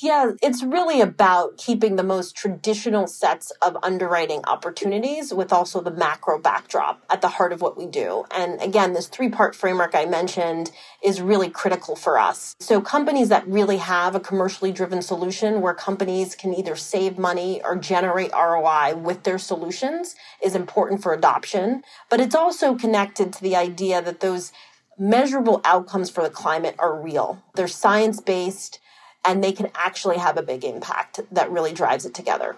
Yeah, 0.00 0.32
it's 0.42 0.64
really 0.64 1.00
about 1.00 1.56
keeping 1.56 1.94
the 1.94 2.02
most 2.02 2.34
traditional 2.36 3.06
sets 3.06 3.52
of 3.62 3.76
underwriting 3.80 4.40
opportunities 4.44 5.32
with 5.32 5.52
also 5.52 5.80
the 5.80 5.92
macro 5.92 6.36
backdrop 6.40 7.04
at 7.08 7.20
the 7.20 7.28
heart 7.28 7.52
of 7.52 7.60
what 7.60 7.76
we 7.76 7.86
do. 7.86 8.24
And 8.32 8.60
again, 8.60 8.92
this 8.92 9.06
three 9.06 9.28
part 9.28 9.54
framework 9.54 9.94
I 9.94 10.06
mentioned 10.06 10.72
is 11.00 11.20
really 11.20 11.48
critical 11.48 11.94
for 11.94 12.18
us. 12.18 12.56
So, 12.58 12.80
companies 12.80 13.28
that 13.28 13.46
really 13.46 13.76
have 13.76 14.16
a 14.16 14.20
commercially 14.20 14.72
driven 14.72 15.00
solution 15.00 15.60
where 15.60 15.74
companies 15.74 16.34
can 16.34 16.54
either 16.54 16.74
save 16.74 17.16
money 17.16 17.62
or 17.62 17.76
generate 17.76 18.32
ROI 18.32 18.96
with 18.96 19.22
their 19.22 19.38
solutions 19.38 20.16
is 20.42 20.56
important 20.56 21.04
for 21.04 21.12
adoption. 21.12 21.82
But 22.10 22.20
it's 22.20 22.34
also 22.34 22.74
connected 22.74 23.32
to 23.34 23.42
the 23.42 23.54
idea 23.54 24.02
that 24.02 24.18
those 24.18 24.50
measurable 24.98 25.60
outcomes 25.64 26.10
for 26.10 26.24
the 26.24 26.30
climate 26.30 26.74
are 26.80 27.00
real. 27.00 27.42
They're 27.54 27.68
science 27.68 28.20
based 28.20 28.80
and 29.24 29.42
they 29.42 29.52
can 29.52 29.70
actually 29.74 30.18
have 30.18 30.36
a 30.36 30.42
big 30.42 30.64
impact 30.64 31.20
that 31.32 31.50
really 31.50 31.72
drives 31.72 32.04
it 32.04 32.14
together. 32.14 32.56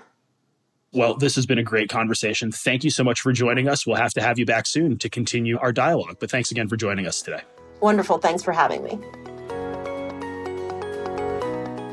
Well, 0.92 1.14
this 1.16 1.34
has 1.34 1.46
been 1.46 1.58
a 1.58 1.62
great 1.62 1.88
conversation. 1.88 2.50
Thank 2.50 2.84
you 2.84 2.90
so 2.90 3.04
much 3.04 3.20
for 3.20 3.32
joining 3.32 3.68
us. 3.68 3.86
We'll 3.86 3.96
have 3.96 4.14
to 4.14 4.22
have 4.22 4.38
you 4.38 4.46
back 4.46 4.66
soon 4.66 4.98
to 4.98 5.10
continue 5.10 5.58
our 5.58 5.72
dialogue. 5.72 6.16
But 6.20 6.30
thanks 6.30 6.50
again 6.50 6.68
for 6.68 6.76
joining 6.76 7.06
us 7.06 7.20
today. 7.20 7.42
Wonderful. 7.80 8.18
Thanks 8.18 8.42
for 8.42 8.52
having 8.52 8.82
me. 8.82 8.98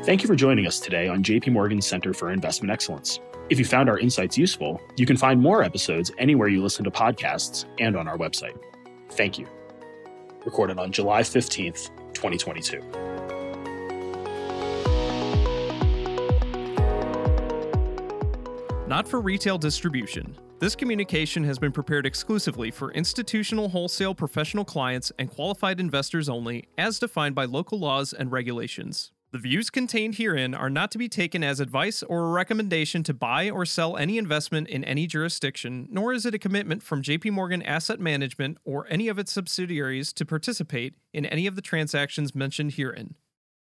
Thank 0.04 0.22
you 0.22 0.26
for 0.26 0.36
joining 0.36 0.66
us 0.66 0.80
today 0.80 1.08
on 1.08 1.22
JP 1.22 1.52
Morgan 1.52 1.80
Center 1.80 2.12
for 2.12 2.30
Investment 2.30 2.70
Excellence. 2.70 3.20
If 3.50 3.58
you 3.58 3.64
found 3.64 3.90
our 3.90 3.98
insights 3.98 4.38
useful, 4.38 4.80
you 4.96 5.06
can 5.06 5.16
find 5.16 5.40
more 5.40 5.62
episodes 5.62 6.10
anywhere 6.18 6.48
you 6.48 6.62
listen 6.62 6.84
to 6.84 6.90
podcasts 6.90 7.66
and 7.78 7.96
on 7.96 8.08
our 8.08 8.16
website. 8.16 8.58
Thank 9.12 9.38
you. 9.38 9.46
Recorded 10.46 10.78
on 10.78 10.92
July 10.92 11.22
15th, 11.22 11.90
2022. 12.14 13.13
Not 18.86 19.08
for 19.08 19.22
retail 19.22 19.56
distribution. 19.56 20.36
This 20.58 20.76
communication 20.76 21.42
has 21.44 21.58
been 21.58 21.72
prepared 21.72 22.04
exclusively 22.04 22.70
for 22.70 22.92
institutional 22.92 23.70
wholesale 23.70 24.14
professional 24.14 24.66
clients 24.66 25.10
and 25.18 25.30
qualified 25.30 25.80
investors 25.80 26.28
only, 26.28 26.68
as 26.76 26.98
defined 26.98 27.34
by 27.34 27.46
local 27.46 27.78
laws 27.78 28.12
and 28.12 28.30
regulations. 28.30 29.10
The 29.32 29.38
views 29.38 29.70
contained 29.70 30.16
herein 30.16 30.54
are 30.54 30.68
not 30.68 30.90
to 30.90 30.98
be 30.98 31.08
taken 31.08 31.42
as 31.42 31.60
advice 31.60 32.02
or 32.02 32.26
a 32.26 32.32
recommendation 32.32 33.02
to 33.04 33.14
buy 33.14 33.48
or 33.48 33.64
sell 33.64 33.96
any 33.96 34.18
investment 34.18 34.68
in 34.68 34.84
any 34.84 35.06
jurisdiction, 35.06 35.88
nor 35.90 36.12
is 36.12 36.26
it 36.26 36.34
a 36.34 36.38
commitment 36.38 36.82
from 36.82 37.02
JP 37.02 37.32
Morgan 37.32 37.62
Asset 37.62 38.00
Management 38.00 38.58
or 38.66 38.86
any 38.90 39.08
of 39.08 39.18
its 39.18 39.32
subsidiaries 39.32 40.12
to 40.12 40.26
participate 40.26 40.92
in 41.14 41.24
any 41.24 41.46
of 41.46 41.56
the 41.56 41.62
transactions 41.62 42.34
mentioned 42.34 42.74
herein. 42.74 43.14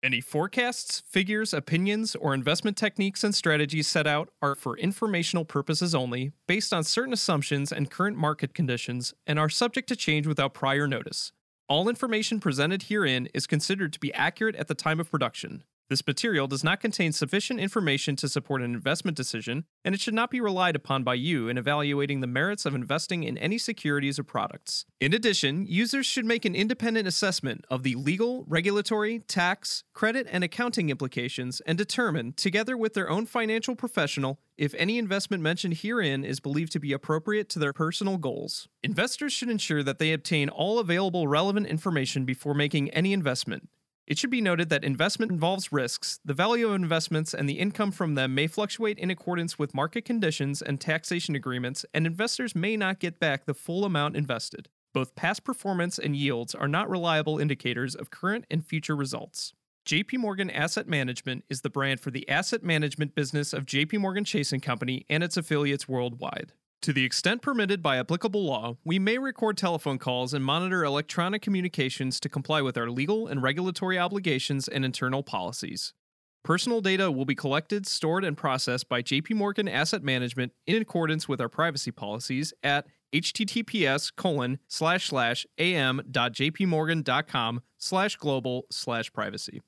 Any 0.01 0.21
forecasts, 0.21 1.01
figures, 1.09 1.53
opinions, 1.53 2.15
or 2.15 2.33
investment 2.33 2.77
techniques 2.77 3.21
and 3.21 3.35
strategies 3.35 3.85
set 3.85 4.07
out 4.07 4.29
are 4.41 4.55
for 4.55 4.77
informational 4.77 5.43
purposes 5.43 5.93
only, 5.93 6.31
based 6.47 6.71
on 6.71 6.85
certain 6.85 7.11
assumptions 7.11 7.69
and 7.73 7.91
current 7.91 8.15
market 8.15 8.53
conditions, 8.53 9.13
and 9.27 9.37
are 9.37 9.49
subject 9.49 9.89
to 9.89 9.97
change 9.97 10.25
without 10.25 10.53
prior 10.53 10.87
notice. 10.87 11.33
All 11.67 11.89
information 11.89 12.39
presented 12.39 12.83
herein 12.83 13.27
is 13.33 13.45
considered 13.45 13.91
to 13.91 13.99
be 13.99 14.13
accurate 14.13 14.55
at 14.55 14.69
the 14.69 14.73
time 14.73 15.01
of 15.01 15.11
production. 15.11 15.65
This 15.89 16.05
material 16.05 16.45
does 16.45 16.63
not 16.63 16.79
contain 16.79 17.13
sufficient 17.13 17.59
information 17.59 18.15
to 18.17 18.29
support 18.29 18.61
an 18.61 18.75
investment 18.75 19.17
decision, 19.17 19.65
and 19.83 19.95
it 19.95 19.99
should 19.99 20.13
not 20.13 20.29
be 20.29 20.39
relied 20.39 20.75
upon 20.75 21.03
by 21.03 21.15
you 21.15 21.49
in 21.49 21.57
evaluating 21.57 22.19
the 22.19 22.27
merits 22.27 22.63
of 22.67 22.75
investing 22.75 23.23
in 23.23 23.39
any 23.39 23.57
securities 23.57 24.19
or 24.19 24.23
products. 24.23 24.85
In 24.99 25.15
addition, 25.15 25.65
users 25.65 26.05
should 26.05 26.25
make 26.25 26.45
an 26.45 26.53
independent 26.53 27.07
assessment 27.07 27.65
of 27.71 27.81
the 27.81 27.95
legal, 27.95 28.45
regulatory, 28.47 29.17
tax, 29.27 29.83
credit, 29.93 30.27
and 30.29 30.43
accounting 30.43 30.91
implications 30.91 31.59
and 31.61 31.75
determine, 31.75 32.33
together 32.33 32.77
with 32.77 32.93
their 32.93 33.09
own 33.09 33.25
financial 33.25 33.75
professional, 33.75 34.39
if 34.59 34.75
any 34.75 34.99
investment 34.99 35.41
mentioned 35.41 35.77
herein 35.77 36.23
is 36.23 36.39
believed 36.39 36.71
to 36.73 36.79
be 36.79 36.93
appropriate 36.93 37.49
to 37.49 37.57
their 37.57 37.73
personal 37.73 38.17
goals. 38.17 38.67
Investors 38.83 39.33
should 39.33 39.49
ensure 39.49 39.81
that 39.81 39.97
they 39.97 40.13
obtain 40.13 40.49
all 40.49 40.77
available 40.77 41.27
relevant 41.27 41.65
information 41.65 42.25
before 42.25 42.53
making 42.53 42.91
any 42.91 43.11
investment. 43.11 43.69
It 44.09 44.17
should 44.17 44.31
be 44.31 44.41
noted 44.41 44.69
that 44.69 44.83
investment 44.83 45.31
involves 45.31 45.71
risks. 45.71 46.19
The 46.25 46.33
value 46.33 46.69
of 46.69 46.73
investments 46.73 47.31
and 47.35 47.47
the 47.47 47.59
income 47.59 47.91
from 47.91 48.15
them 48.15 48.33
may 48.33 48.47
fluctuate 48.47 48.97
in 48.97 49.11
accordance 49.11 49.59
with 49.59 49.75
market 49.75 50.03
conditions 50.03 50.63
and 50.63 50.81
taxation 50.81 51.35
agreements, 51.35 51.85
and 51.93 52.07
investors 52.07 52.55
may 52.55 52.75
not 52.75 52.97
get 52.97 53.19
back 53.19 53.45
the 53.45 53.53
full 53.53 53.85
amount 53.85 54.15
invested. 54.15 54.67
Both 54.95 55.13
past 55.13 55.43
performance 55.43 55.99
and 55.99 56.15
yields 56.15 56.55
are 56.55 56.67
not 56.67 56.89
reliable 56.89 57.37
indicators 57.37 57.93
of 57.93 58.09
current 58.09 58.45
and 58.49 58.65
future 58.65 58.95
results. 58.95 59.53
JP 59.85 60.17
Morgan 60.17 60.49
Asset 60.49 60.87
Management 60.87 61.43
is 61.47 61.61
the 61.61 61.69
brand 61.69 61.99
for 61.99 62.09
the 62.09 62.27
asset 62.27 62.63
management 62.63 63.13
business 63.13 63.53
of 63.53 63.67
JP 63.67 63.99
Morgan 63.99 64.25
Chase 64.25 64.51
& 64.57 64.61
Company 64.63 65.05
and 65.07 65.23
its 65.23 65.37
affiliates 65.37 65.87
worldwide. 65.87 66.53
To 66.83 66.93
the 66.93 67.03
extent 67.03 67.41
permitted 67.41 67.83
by 67.83 67.97
applicable 67.97 68.45
law, 68.45 68.77
we 68.85 68.99
may 68.99 69.17
record 69.17 69.57
telephone 69.57 69.97
calls 69.97 70.33
and 70.33 70.45
monitor 70.45 70.85
electronic 70.85 71.41
communications 71.41 72.21
to 72.21 72.29
comply 72.29 72.61
with 72.61 72.77
our 72.77 72.89
legal 72.89 73.27
and 73.27 73.43
regulatory 73.43 73.99
obligations 73.99 74.69
and 74.69 74.85
internal 74.85 75.21
policies. 75.21 75.93
Personal 76.41 76.79
data 76.79 77.11
will 77.11 77.25
be 77.25 77.35
collected, 77.35 77.85
stored, 77.85 78.23
and 78.23 78.37
processed 78.37 78.87
by 78.87 79.01
JP 79.01 79.35
Morgan 79.35 79.67
Asset 79.67 80.03
Management 80.03 80.53
in 80.65 80.81
accordance 80.81 81.27
with 81.27 81.41
our 81.41 81.49
privacy 81.49 81.91
policies 81.91 82.53
at 82.63 82.85
https 83.13 84.15
colon 84.15 84.59
slash 84.69 85.07
slash 85.07 85.45
am.jpmorgan.com 85.57 87.61
slash 87.77 88.15
global 88.15 88.67
slash 88.71 89.11
privacy. 89.11 89.61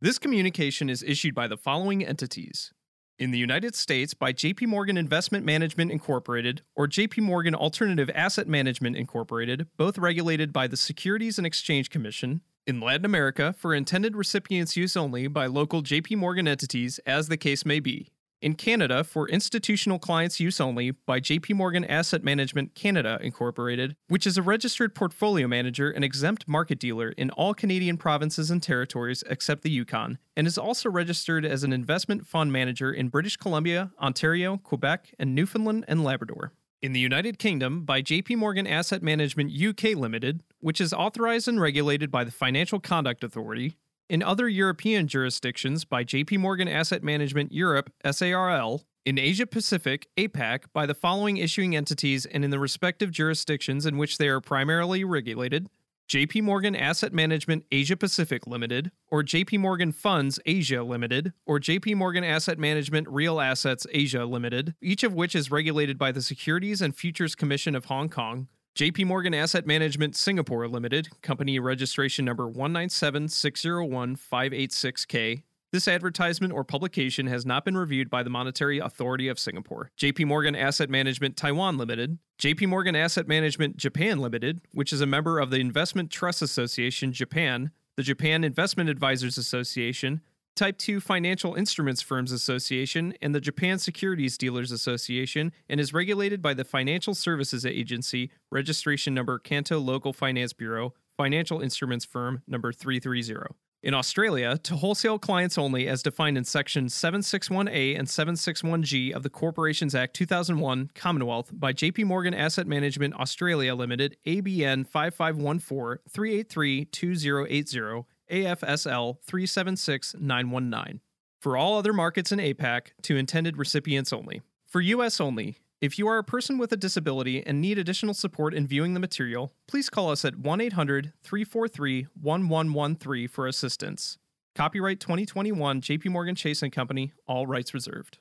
This 0.00 0.20
communication 0.20 0.88
is 0.88 1.02
issued 1.02 1.34
by 1.34 1.48
the 1.48 1.56
following 1.56 2.06
entities 2.06 2.72
in 3.18 3.30
the 3.30 3.38
United 3.38 3.74
States 3.74 4.14
by 4.14 4.32
JP 4.32 4.66
Morgan 4.66 4.96
Investment 4.96 5.44
Management 5.44 5.90
Incorporated 5.90 6.62
or 6.74 6.88
JP 6.88 7.22
Morgan 7.22 7.54
Alternative 7.54 8.10
Asset 8.14 8.48
Management 8.48 8.96
Incorporated, 8.96 9.66
both 9.76 9.98
regulated 9.98 10.52
by 10.52 10.66
the 10.66 10.76
Securities 10.76 11.38
and 11.38 11.46
Exchange 11.46 11.90
Commission. 11.90 12.40
In 12.66 12.80
Latin 12.80 13.04
America, 13.04 13.54
for 13.58 13.74
intended 13.74 14.16
recipients' 14.16 14.76
use 14.76 14.96
only 14.96 15.26
by 15.26 15.46
local 15.46 15.82
JP 15.82 16.16
Morgan 16.16 16.46
entities, 16.46 16.98
as 17.06 17.28
the 17.28 17.36
case 17.36 17.66
may 17.66 17.80
be 17.80 18.10
in 18.42 18.54
Canada 18.54 19.04
for 19.04 19.28
institutional 19.28 19.98
clients' 19.98 20.40
use 20.40 20.60
only 20.60 20.90
by 20.90 21.20
JP 21.20 21.54
Morgan 21.54 21.84
Asset 21.84 22.24
Management 22.24 22.74
Canada 22.74 23.18
Incorporated, 23.22 23.96
which 24.08 24.26
is 24.26 24.36
a 24.36 24.42
registered 24.42 24.94
portfolio 24.94 25.46
manager 25.46 25.90
and 25.90 26.04
exempt 26.04 26.48
market 26.48 26.78
dealer 26.78 27.10
in 27.10 27.30
all 27.30 27.54
Canadian 27.54 27.96
provinces 27.96 28.50
and 28.50 28.62
territories 28.62 29.22
except 29.30 29.62
the 29.62 29.70
Yukon, 29.70 30.18
and 30.36 30.46
is 30.46 30.58
also 30.58 30.90
registered 30.90 31.46
as 31.46 31.62
an 31.62 31.72
investment 31.72 32.26
fund 32.26 32.52
manager 32.52 32.92
in 32.92 33.08
British 33.08 33.36
Columbia, 33.36 33.92
Ontario, 34.00 34.58
Quebec, 34.58 35.14
and 35.18 35.34
Newfoundland 35.34 35.84
and 35.86 36.02
Labrador. 36.02 36.52
In 36.82 36.92
the 36.92 37.00
United 37.00 37.38
Kingdom 37.38 37.84
by 37.84 38.02
JP 38.02 38.38
Morgan 38.38 38.66
Asset 38.66 39.04
Management 39.04 39.52
UK 39.52 39.96
Limited, 39.96 40.42
which 40.58 40.80
is 40.80 40.92
authorized 40.92 41.46
and 41.46 41.60
regulated 41.60 42.10
by 42.10 42.24
the 42.24 42.32
Financial 42.32 42.80
Conduct 42.80 43.22
Authority, 43.22 43.76
in 44.08 44.22
other 44.22 44.48
European 44.48 45.08
jurisdictions 45.08 45.84
by 45.84 46.04
JP 46.04 46.38
Morgan 46.38 46.68
Asset 46.68 47.02
Management 47.02 47.52
Europe 47.52 47.92
SARL, 48.04 48.82
in 49.04 49.18
Asia 49.18 49.46
Pacific 49.46 50.06
APAC 50.16 50.64
by 50.72 50.86
the 50.86 50.94
following 50.94 51.36
issuing 51.36 51.74
entities 51.74 52.24
and 52.24 52.44
in 52.44 52.50
the 52.50 52.58
respective 52.58 53.10
jurisdictions 53.10 53.84
in 53.84 53.98
which 53.98 54.18
they 54.18 54.28
are 54.28 54.40
primarily 54.40 55.02
regulated. 55.02 55.68
JP 56.08 56.42
Morgan 56.42 56.76
Asset 56.76 57.12
Management 57.12 57.64
Asia 57.72 57.96
Pacific 57.96 58.46
Limited, 58.46 58.90
or 59.10 59.22
JP 59.22 59.60
Morgan 59.60 59.92
Funds 59.92 60.38
Asia 60.44 60.82
Limited, 60.82 61.32
or 61.46 61.58
JP 61.58 61.96
Morgan 61.96 62.22
Asset 62.22 62.58
Management 62.58 63.08
Real 63.08 63.40
Assets 63.40 63.86
Asia 63.90 64.26
Limited, 64.26 64.74
each 64.82 65.04
of 65.04 65.14
which 65.14 65.34
is 65.34 65.50
regulated 65.50 65.96
by 65.96 66.12
the 66.12 66.20
Securities 66.20 66.82
and 66.82 66.94
Futures 66.94 67.34
Commission 67.34 67.74
of 67.74 67.86
Hong 67.86 68.08
Kong, 68.08 68.48
JP 68.74 69.04
Morgan 69.04 69.34
Asset 69.34 69.66
Management 69.66 70.16
Singapore 70.16 70.66
Limited, 70.66 71.08
company 71.20 71.58
registration 71.58 72.24
number 72.24 72.50
197601586K. 72.50 75.42
This 75.72 75.86
advertisement 75.86 76.54
or 76.54 76.64
publication 76.64 77.26
has 77.26 77.44
not 77.44 77.66
been 77.66 77.76
reviewed 77.76 78.08
by 78.08 78.22
the 78.22 78.30
Monetary 78.30 78.78
Authority 78.78 79.28
of 79.28 79.38
Singapore. 79.38 79.90
JP 79.98 80.24
Morgan 80.24 80.56
Asset 80.56 80.88
Management 80.88 81.36
Taiwan 81.36 81.76
Limited, 81.76 82.16
JP 82.40 82.68
Morgan 82.68 82.96
Asset 82.96 83.28
Management 83.28 83.76
Japan 83.76 84.20
Limited, 84.20 84.62
which 84.72 84.94
is 84.94 85.02
a 85.02 85.06
member 85.06 85.38
of 85.38 85.50
the 85.50 85.60
Investment 85.60 86.10
Trust 86.10 86.40
Association 86.40 87.12
Japan, 87.12 87.72
the 87.96 88.02
Japan 88.02 88.42
Investment 88.42 88.88
Advisors 88.88 89.36
Association, 89.36 90.22
Type 90.54 90.76
2 90.76 91.00
Financial 91.00 91.54
Instruments 91.54 92.02
Firms 92.02 92.30
Association 92.30 93.14
and 93.22 93.34
the 93.34 93.40
Japan 93.40 93.78
Securities 93.78 94.36
Dealers 94.36 94.70
Association 94.70 95.50
and 95.66 95.80
is 95.80 95.94
regulated 95.94 96.42
by 96.42 96.52
the 96.52 96.64
Financial 96.64 97.14
Services 97.14 97.64
Agency, 97.64 98.30
registration 98.50 99.14
number 99.14 99.38
Kanto 99.38 99.78
Local 99.78 100.12
Finance 100.12 100.52
Bureau, 100.52 100.92
Financial 101.16 101.62
Instruments 101.62 102.04
Firm 102.04 102.42
number 102.46 102.70
330. 102.70 103.54
In 103.82 103.94
Australia, 103.94 104.58
to 104.58 104.76
wholesale 104.76 105.18
clients 105.18 105.56
only 105.56 105.88
as 105.88 106.02
defined 106.02 106.36
in 106.36 106.44
Section 106.44 106.86
761A 106.86 107.98
and 107.98 108.06
761G 108.06 109.10
of 109.10 109.22
the 109.22 109.30
Corporations 109.30 109.94
Act 109.94 110.14
2001, 110.14 110.90
Commonwealth, 110.94 111.50
by 111.52 111.72
JP 111.72 112.04
Morgan 112.04 112.34
Asset 112.34 112.66
Management 112.66 113.14
Australia 113.14 113.74
Limited, 113.74 114.18
ABN 114.26 114.86
5514 114.86 115.98
383 116.08 116.84
2080 116.84 118.04
AFSL 118.32 119.18
376919. 119.22 121.00
For 121.40 121.56
all 121.56 121.76
other 121.76 121.92
markets 121.92 122.32
in 122.32 122.38
APAC, 122.38 122.88
to 123.02 123.16
intended 123.16 123.58
recipients 123.58 124.12
only. 124.12 124.42
For 124.66 124.80
US 124.80 125.20
only, 125.20 125.58
if 125.80 125.98
you 125.98 126.08
are 126.08 126.18
a 126.18 126.24
person 126.24 126.56
with 126.56 126.72
a 126.72 126.76
disability 126.76 127.44
and 127.44 127.60
need 127.60 127.78
additional 127.78 128.14
support 128.14 128.54
in 128.54 128.66
viewing 128.66 128.94
the 128.94 129.00
material, 129.00 129.52
please 129.66 129.90
call 129.90 130.10
us 130.10 130.24
at 130.24 130.36
1 130.36 130.60
800 130.60 131.12
343 131.22 132.06
1113 132.20 133.28
for 133.28 133.46
assistance. 133.46 134.18
Copyright 134.54 135.00
2021 135.00 135.80
JP 135.80 136.06
Morgan 136.10 136.34
Chase 136.34 136.62
and 136.62 136.72
Company, 136.72 137.12
all 137.26 137.46
rights 137.46 137.74
reserved. 137.74 138.18